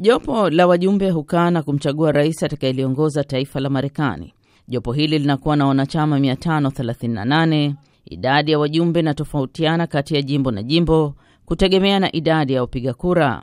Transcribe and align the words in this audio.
Jopo 0.00 0.50
la 0.50 0.66
wajumbe 0.66 1.10
hukaa 1.10 1.50
na 1.50 1.62
kumchagua 1.62 2.12
rais 2.12 2.42
atakayeliongoza 2.42 3.24
taifa 3.24 3.60
la 3.60 3.70
Marekani. 3.70 4.34
Jopo 4.68 4.92
hili 4.92 5.18
linakuwa 5.18 5.56
na 5.56 5.66
wanachama 5.66 6.18
538. 6.18 7.74
Idadi 8.04 8.50
ya 8.52 8.58
wajumbe 8.58 9.00
inatofautiana 9.00 9.86
kati 9.86 10.14
ya 10.14 10.22
jimbo 10.22 10.50
na 10.50 10.62
jimbo 10.62 11.14
kutegemea 11.44 11.98
na 12.00 12.12
idadi 12.12 12.52
ya 12.52 12.60
wapiga 12.60 12.94
kura. 12.94 13.42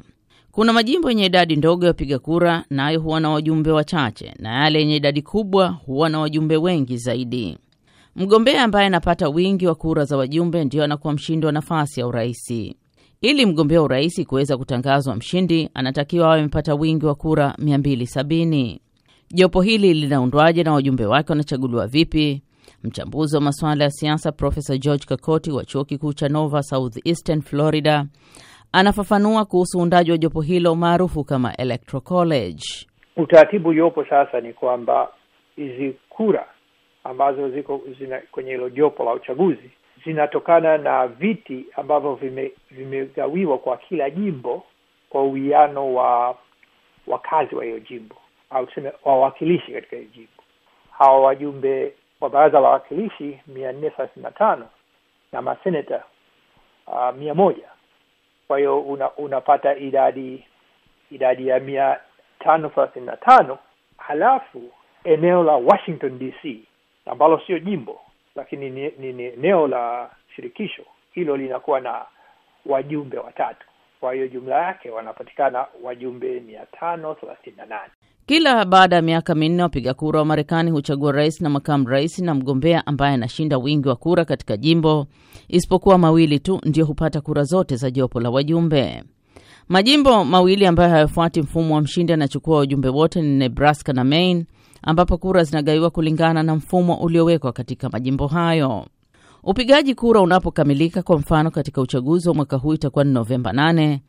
Kuna 0.51 0.73
majimbo 0.73 1.09
yenye 1.09 1.25
idadi 1.25 1.55
ndogo 1.55 1.85
ya 1.85 1.89
wapiga 1.89 2.19
kura, 2.19 2.63
nayo 2.69 2.99
huwa 2.99 3.19
na 3.19 3.29
wajumbe 3.29 3.71
wachache, 3.71 4.33
na 4.39 4.63
yale 4.63 4.79
yenye 4.79 4.95
idadi 4.95 5.21
kubwa 5.21 5.67
huwa 5.67 6.09
na 6.09 6.19
wajumbe 6.19 6.57
wengi 6.57 6.97
zaidi. 6.97 7.57
Mgombea 8.15 8.63
ambaye 8.63 8.87
anapata 8.87 9.29
wingi 9.29 9.67
wa 9.67 9.75
kura 9.75 10.05
za 10.05 10.17
wajumbe 10.17 10.65
ndiyo 10.65 10.83
anakuwa 10.83 11.13
mshindi 11.13 11.45
wa 11.45 11.51
nafasi 11.51 11.99
ya 11.99 12.07
uraisi. 12.07 12.75
Ili 13.25 13.45
mgombea 13.45 13.81
urais 13.81 14.27
kuweza 14.27 14.57
kutangazwa 14.57 15.15
mshindi, 15.15 15.69
anatakiwa 15.73 16.27
awe 16.27 16.39
amepata 16.39 16.75
wingi 16.75 17.05
wa 17.05 17.15
kura 17.15 17.55
270. 17.59 18.79
Jopo 19.33 19.61
hili 19.61 19.93
linaundwaje 19.93 20.63
na 20.63 20.73
wajumbe 20.73 21.05
wake 21.05 21.31
wanachaguliwa 21.31 21.87
vipi? 21.87 22.41
Mchambuzi 22.83 23.35
wa 23.35 23.41
masuala 23.41 23.83
ya 23.83 23.89
siasa 23.89 24.31
Profesa 24.31 24.77
George 24.77 25.05
Kakoti 25.07 25.51
wa 25.51 25.65
chuo 25.65 25.85
kikuu 25.85 26.13
cha 26.13 26.29
Nova 26.29 26.63
Southeastern 26.63 27.41
Florida 27.41 28.05
anafafanua 28.71 29.45
kuhusu 29.45 29.79
uundaji 29.79 30.11
wa 30.11 30.17
jopo 30.17 30.41
hilo 30.41 30.75
maarufu 30.75 31.23
kama 31.23 31.55
Electoral 31.57 32.01
College. 32.03 32.63
Utaratibu 33.17 33.69
uliopo 33.69 34.05
sasa 34.05 34.41
ni 34.41 34.53
kwamba 34.53 35.09
hizi 35.55 35.95
kura 36.09 36.45
ambazo 37.03 37.49
ziko 37.49 37.81
zina 37.99 38.21
kwenye 38.31 38.51
hilo 38.51 38.69
jopo 38.69 39.03
la 39.03 39.13
uchaguzi 39.13 39.71
zinatokana 40.05 40.77
na 40.77 41.07
viti 41.07 41.65
ambavyo 41.75 42.15
vime, 42.15 42.51
vimegawiwa 42.71 43.57
kwa 43.57 43.77
kila 43.77 44.09
jimbo 44.09 44.63
kwa 45.09 45.23
uwiano 45.23 45.93
wa 45.93 46.37
wakazi 47.07 47.55
wa 47.55 47.63
hiyo 47.63 47.79
jimbo 47.79 48.15
au 48.49 48.65
tuseme 48.65 48.91
wawakilishi 49.03 49.71
katika 49.71 49.95
hiyo 49.95 50.07
jimbo. 50.15 50.43
Hawa 50.97 51.19
wajumbe 51.21 51.93
wa 52.21 52.29
baraza 52.29 52.59
la 52.59 52.67
wawakilishi 52.67 53.39
mia 53.47 53.71
nne 53.71 53.89
thelathini 53.89 54.23
na 54.23 54.31
tano 54.31 54.67
na 55.31 55.41
maseneta 55.41 56.03
uh, 56.87 57.15
mia 57.15 57.33
moja 57.33 57.67
kwa 58.47 58.57
hiyo 58.57 58.81
una, 58.81 59.11
unapata 59.11 59.75
idadi 59.77 60.45
idadi 61.11 61.47
ya 61.47 61.59
mia 61.59 61.99
tano 62.39 62.69
thelathini 62.69 63.05
na 63.05 63.17
tano 63.17 63.57
halafu 63.97 64.61
eneo 65.03 65.43
la 65.43 65.51
Washington 65.55 66.19
DC 66.19 66.59
ambalo 67.05 67.39
sio 67.47 67.59
jimbo 67.59 68.01
lakini 68.35 68.69
ni, 68.69 69.23
eneo 69.23 69.67
la 69.67 70.09
shirikisho 70.35 70.83
hilo 71.11 71.37
linakuwa 71.37 71.79
na 71.79 72.05
wajumbe 72.65 73.17
watatu. 73.17 73.67
Kwa 73.99 74.13
hiyo 74.13 74.27
jumla 74.27 74.55
yake 74.67 74.89
wanapatikana 74.89 75.65
wajumbe 75.83 76.39
mia 76.39 76.65
tano 76.79 77.13
thelathini 77.15 77.55
na 77.57 77.65
nane. 77.65 77.91
Kila 78.25 78.65
baada 78.65 78.95
ya 78.95 79.01
miaka 79.01 79.35
minne 79.35 79.63
wapiga 79.63 79.93
kura 79.93 80.19
wa 80.19 80.25
Marekani 80.25 80.71
huchagua 80.71 81.11
rais 81.11 81.41
na 81.41 81.49
makamu 81.49 81.87
rais 81.87 82.19
na 82.19 82.33
mgombea 82.35 82.87
ambaye 82.87 83.13
anashinda 83.13 83.57
wingi 83.57 83.87
wa 83.87 83.95
kura 83.95 84.25
katika 84.25 84.57
jimbo, 84.57 85.07
isipokuwa 85.47 85.97
mawili 85.97 86.39
tu 86.39 86.61
ndio 86.65 86.85
hupata 86.85 87.21
kura 87.21 87.43
zote 87.43 87.75
za 87.75 87.91
jopo 87.91 88.19
la 88.19 88.29
wajumbe. 88.29 89.03
Majimbo 89.69 90.25
mawili 90.25 90.65
ambayo 90.65 90.89
hayafuati 90.89 91.41
mfumo 91.41 91.75
wa 91.75 91.81
mshindi 91.81 92.13
anachukua 92.13 92.57
wajumbe 92.57 92.89
wote 92.89 93.21
ni 93.21 93.37
Nebraska 93.37 93.93
na 93.93 94.03
Maine, 94.03 94.45
ambapo 94.85 95.17
kura 95.17 95.43
zinagaiwa 95.43 95.89
kulingana 95.89 96.43
na 96.43 96.55
mfumo 96.55 96.95
uliowekwa 96.95 97.51
katika 97.53 97.89
majimbo 97.89 98.27
hayo. 98.27 98.85
Upigaji 99.43 99.95
kura 99.95 100.21
unapokamilika, 100.21 101.01
kwa 101.03 101.17
mfano 101.19 101.51
katika 101.51 101.81
uchaguzi 101.81 102.29
wa 102.29 102.35
mwaka 102.35 102.57
huu 102.57 102.73
itakuwa 102.73 103.03
ni 103.03 103.11
Novemba 103.13 103.51
8. 103.51 103.99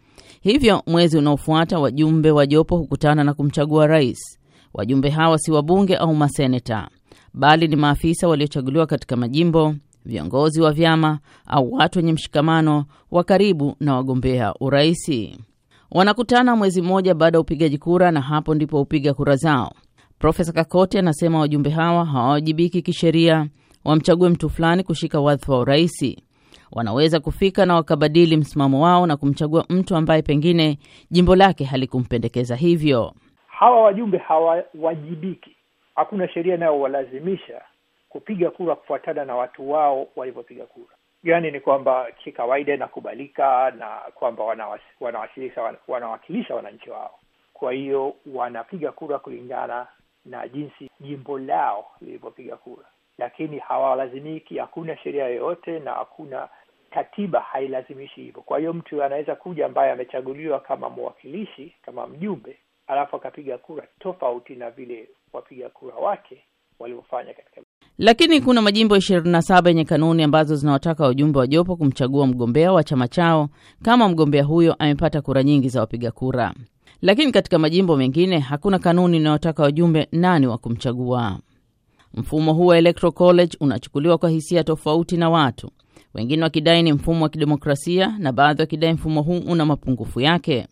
Hivyo 0.40 0.82
mwezi 0.86 1.18
unaofuata 1.18 1.78
wajumbe 1.78 2.30
wa 2.30 2.46
jopo 2.46 2.76
hukutana 2.76 3.24
na 3.24 3.34
kumchagua 3.34 3.86
rais. 3.86 4.38
Wajumbe 4.74 5.10
hawa 5.10 5.38
si 5.38 5.52
wabunge 5.52 5.96
au 5.96 6.14
maseneta, 6.14 6.88
bali 7.34 7.68
ni 7.68 7.76
maafisa 7.76 8.28
waliochaguliwa 8.28 8.86
katika 8.86 9.16
majimbo, 9.16 9.74
viongozi 10.04 10.60
wa 10.60 10.72
vyama 10.72 11.18
au 11.46 11.72
watu 11.72 11.98
wenye 11.98 12.12
mshikamano 12.12 12.84
wa 13.10 13.24
karibu 13.24 13.76
na 13.80 13.94
wagombea 13.96 14.54
uraisi. 14.60 15.38
Wanakutana 15.90 16.56
mwezi 16.56 16.82
mmoja 16.82 17.14
baada 17.14 17.36
ya 17.36 17.40
upigaji 17.40 17.78
kura, 17.78 18.10
na 18.10 18.20
hapo 18.20 18.54
ndipo 18.54 18.78
hupiga 18.78 19.14
kura 19.14 19.36
zao. 19.36 19.72
Profesa 20.18 20.52
Kakoti 20.52 20.98
anasema 20.98 21.38
wajumbe 21.40 21.70
hawa 21.70 22.04
hawawajibiki 22.04 22.82
kisheria 22.82 23.46
wamchague 23.84 24.28
mtu 24.28 24.50
fulani 24.50 24.82
kushika 24.82 25.20
wadhifa 25.20 25.52
wa 25.52 25.58
uraisi. 25.58 26.22
Wanaweza 26.72 27.20
kufika 27.20 27.66
na 27.66 27.74
wakabadili 27.74 28.36
msimamo 28.36 28.82
wao 28.84 29.06
na 29.06 29.16
kumchagua 29.16 29.64
mtu 29.68 29.96
ambaye 29.96 30.22
pengine 30.22 30.78
jimbo 31.10 31.36
lake 31.36 31.64
halikumpendekeza 31.64 32.56
hivyo. 32.56 33.12
Hawa 33.46 33.82
wajumbe 33.82 34.18
hawawajibiki, 34.18 35.56
hakuna 35.94 36.28
sheria 36.28 36.54
inayowalazimisha 36.54 37.62
kupiga 38.08 38.50
kura 38.50 38.74
kufuatana 38.76 39.24
na 39.24 39.36
watu 39.36 39.70
wao 39.70 40.06
walivyopiga 40.16 40.64
kura. 40.64 40.94
Yaani 41.24 41.50
ni 41.50 41.60
kwamba 41.60 42.06
kikawaida 42.24 42.74
inakubalika 42.74 43.70
na 43.70 43.86
kwamba 44.14 44.44
wanawakilisha 45.88 46.54
wananchi 46.54 46.90
wao, 46.90 47.14
kwa 47.54 47.72
hiyo 47.72 48.14
wanapiga 48.34 48.92
kura 48.92 49.18
kulingana 49.18 49.86
na 50.30 50.48
jinsi 50.48 50.90
jimbo 51.00 51.38
lao 51.38 51.86
lilivyopiga 52.00 52.56
kura 52.56 52.84
lakini 53.18 53.58
hawalazimiki. 53.58 54.58
Hakuna 54.58 54.96
sheria 54.98 55.24
yoyote 55.26 55.78
na 55.78 55.92
hakuna 55.92 56.48
katiba 56.90 57.40
hailazimishi 57.40 58.20
hivyo. 58.22 58.42
Kwa 58.42 58.58
hiyo 58.58 58.72
mtu 58.72 59.02
anaweza 59.02 59.34
kuja 59.36 59.66
ambaye 59.66 59.92
amechaguliwa 59.92 60.60
kama 60.60 60.90
mwakilishi, 60.90 61.72
kama 61.82 62.06
mjumbe, 62.06 62.56
alafu 62.86 63.16
akapiga 63.16 63.58
kura 63.58 63.86
tofauti 64.00 64.54
na 64.54 64.70
vile 64.70 65.08
wapiga 65.32 65.68
kura 65.68 65.94
wake 65.94 66.42
waliofanya 66.78 67.34
katika. 67.34 67.60
Lakini 67.98 68.40
kuna 68.40 68.62
majimbo 68.62 68.96
27 68.96 69.68
yenye 69.68 69.84
kanuni 69.84 70.22
ambazo 70.22 70.56
zinawataka 70.56 71.04
wajumbe 71.04 71.38
wa 71.38 71.46
jopo 71.46 71.76
kumchagua 71.76 72.26
mgombea 72.26 72.72
wa 72.72 72.84
chama 72.84 73.08
chao 73.08 73.48
kama 73.82 74.08
mgombea 74.08 74.44
huyo 74.44 74.74
amepata 74.78 75.22
kura 75.22 75.42
nyingi 75.42 75.68
za 75.68 75.80
wapiga 75.80 76.10
kura. 76.10 76.54
Lakini 77.02 77.32
katika 77.32 77.58
majimbo 77.58 77.96
mengine 77.96 78.38
hakuna 78.38 78.78
kanuni 78.78 79.16
inayotaka 79.16 79.62
wajumbe 79.62 80.08
nani 80.12 80.46
wa 80.46 80.58
kumchagua. 80.58 81.38
Mfumo 82.14 82.52
huu 82.52 82.66
wa 82.66 82.78
Electoral 82.78 83.12
College 83.12 83.56
unachukuliwa 83.60 84.18
kwa 84.18 84.30
hisia 84.30 84.64
tofauti 84.64 85.16
na 85.16 85.30
watu 85.30 85.70
wengine, 86.14 86.42
wakidai 86.42 86.82
ni 86.82 86.92
mfumo 86.92 87.22
wa 87.24 87.28
kidemokrasia 87.28 88.16
na 88.18 88.32
baadhi 88.32 88.60
wakidai 88.60 88.92
mfumo 88.92 89.22
huu 89.22 89.38
una 89.38 89.64
mapungufu 89.66 90.20
yake. 90.20 90.66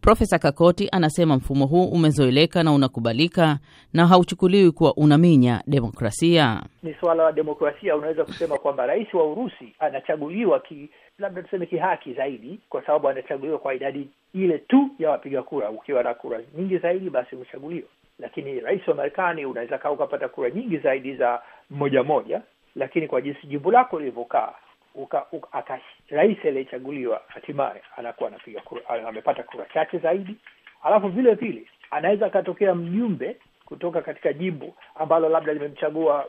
Profesa 0.00 0.38
Kakoti 0.38 0.88
anasema 0.92 1.36
mfumo 1.36 1.66
huu 1.66 1.84
umezoeleka 1.84 2.62
na 2.62 2.72
unakubalika 2.72 3.58
na 3.92 4.06
hauchukuliwi 4.06 4.70
kuwa 4.72 4.94
unaminya 4.96 5.62
demokrasia. 5.66 6.62
Ni 6.82 6.94
suala 7.00 7.24
la 7.24 7.32
demokrasia. 7.32 7.96
Unaweza 7.96 8.24
kusema 8.24 8.58
kwamba 8.58 8.86
rais 8.86 9.14
wa 9.14 9.26
Urusi 9.32 9.74
anachaguliwa 9.78 10.60
ki, 10.60 10.90
labda 11.18 11.42
tuseme 11.42 11.66
kihaki 11.66 12.12
zaidi, 12.14 12.60
kwa 12.68 12.86
sababu 12.86 13.08
anachaguliwa 13.08 13.58
kwa 13.58 13.74
idadi 13.74 14.08
ile 14.34 14.58
tu 14.58 14.90
ya 14.98 15.10
wapiga 15.10 15.42
kura. 15.42 15.70
Ukiwa 15.70 16.02
na 16.02 16.14
kura 16.14 16.40
nyingi 16.58 16.78
zaidi, 16.78 17.10
basi 17.10 17.36
umechaguliwa 17.36 17.88
lakini 18.20 18.60
rais 18.60 18.88
wa 18.88 18.94
Marekani 18.94 19.46
unaweza 19.46 19.78
kaa 19.78 19.90
ukapata 19.90 20.28
kura 20.28 20.50
nyingi 20.50 20.78
zaidi 20.78 21.16
za 21.16 21.42
moja 21.70 22.02
moja, 22.02 22.42
lakini 22.76 23.08
kwa 23.08 23.20
jinsi 23.20 23.46
jimbo 23.46 23.70
lako 23.72 23.98
lilivyokaa 23.98 24.52
rais 26.10 26.38
aliyechaguliwa 26.44 27.22
hatimaye 27.28 27.82
anakuwa 27.96 28.28
anapiga 28.28 28.60
kura, 28.60 28.82
amepata 29.08 29.42
kura 29.42 29.66
chache 29.74 29.98
zaidi. 29.98 30.36
Alafu 30.82 31.08
vile 31.08 31.34
vile 31.34 31.62
anaweza 31.90 32.26
akatokea 32.26 32.74
mjumbe 32.74 33.36
kutoka 33.64 34.02
katika 34.02 34.32
jimbo 34.32 34.74
ambalo 34.94 35.28
labda 35.28 35.52
limemchagua 35.52 36.26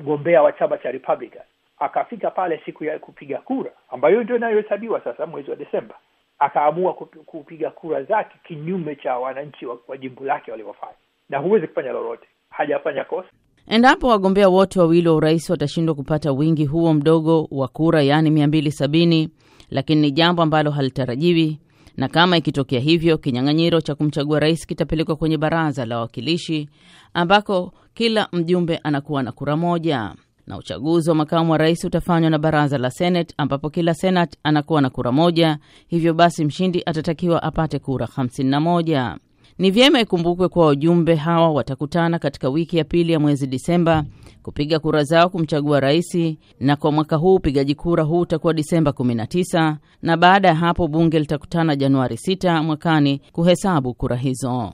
mgombea 0.00 0.42
wa 0.42 0.52
chama 0.52 0.78
cha 0.78 0.90
Republican, 0.90 1.42
akafika 1.78 2.30
pale 2.30 2.62
siku 2.64 2.84
ya 2.84 2.98
kupiga 2.98 3.38
kura 3.38 3.70
ambayo 3.90 4.22
ndio 4.22 4.36
inayohesabiwa 4.36 5.00
sasa 5.00 5.26
mwezi 5.26 5.50
wa 5.50 5.56
Desemba, 5.56 5.94
akaamua 6.38 6.94
kupiga 7.26 7.70
kura 7.70 8.02
zake 8.02 8.36
kinyume 8.44 8.96
cha 8.96 9.16
wananchi 9.18 9.66
wa, 9.66 9.78
wa 9.88 9.96
jimbo 9.96 10.24
lake 10.24 10.50
walivyofanya 10.50 10.94
na 11.28 11.38
huwezi 11.38 11.66
kufanya 11.66 11.92
lolote, 11.92 12.26
hajafanya 12.50 13.04
kosa. 13.04 13.28
Endapo 13.68 14.08
wagombea 14.08 14.48
wote 14.48 14.80
wawili 14.80 15.08
wa 15.08 15.14
urais 15.14 15.50
watashindwa 15.50 15.94
kupata 15.94 16.32
wingi 16.32 16.64
huo 16.66 16.94
mdogo 16.94 17.48
wa 17.50 17.68
kura, 17.68 18.02
yaani 18.02 18.30
mia 18.30 18.46
mbili 18.46 18.72
sabini, 18.72 19.28
lakini 19.70 20.00
ni 20.00 20.10
jambo 20.10 20.42
ambalo 20.42 20.70
halitarajiwi, 20.70 21.58
na 21.96 22.08
kama 22.08 22.36
ikitokea 22.36 22.80
hivyo, 22.80 23.18
kinyang'anyiro 23.18 23.80
cha 23.80 23.94
kumchagua 23.94 24.40
rais 24.40 24.66
kitapelekwa 24.66 25.16
kwenye 25.16 25.38
baraza 25.38 25.86
la 25.86 25.94
wawakilishi 25.96 26.68
ambako 27.14 27.72
kila 27.94 28.28
mjumbe 28.32 28.76
anakuwa 28.76 29.22
na 29.22 29.32
kura 29.32 29.56
moja, 29.56 30.14
na 30.46 30.58
uchaguzi 30.58 31.10
wa 31.10 31.16
makamu 31.16 31.52
wa 31.52 31.58
rais 31.58 31.84
utafanywa 31.84 32.30
na 32.30 32.38
baraza 32.38 32.78
la 32.78 32.90
Senate 32.90 33.34
ambapo 33.38 33.70
kila 33.70 33.94
Senate 33.94 34.38
anakuwa 34.42 34.80
na 34.80 34.90
kura 34.90 35.12
moja. 35.12 35.58
Hivyo 35.88 36.14
basi 36.14 36.44
mshindi 36.44 36.82
atatakiwa 36.86 37.42
apate 37.42 37.78
kura 37.78 38.06
hamsini 38.06 38.50
na 38.50 38.60
moja 38.60 39.16
Ni 39.58 39.70
vyema 39.70 40.00
ikumbukwe 40.00 40.48
kuwa 40.48 40.66
wajumbe 40.66 41.14
hawa 41.14 41.50
watakutana 41.52 42.18
katika 42.18 42.48
wiki 42.48 42.76
ya 42.78 42.84
pili 42.84 43.12
ya 43.12 43.20
mwezi 43.20 43.46
Disemba 43.46 44.04
kupiga 44.42 44.78
kura 44.78 45.04
zao 45.04 45.28
kumchagua 45.28 45.80
rais, 45.80 46.36
na 46.60 46.76
kwa 46.76 46.92
mwaka 46.92 47.16
huu 47.16 47.34
upigaji 47.34 47.74
kura 47.74 48.02
huu 48.04 48.20
utakuwa 48.20 48.54
Disemba 48.54 48.90
19 48.90 49.76
na 50.02 50.16
baada 50.16 50.48
ya 50.48 50.54
hapo 50.54 50.88
bunge 50.88 51.18
litakutana 51.18 51.76
Januari 51.76 52.16
6 52.16 52.62
mwakani 52.62 53.20
kuhesabu 53.32 53.94
kura 53.94 54.16
hizo. 54.16 54.72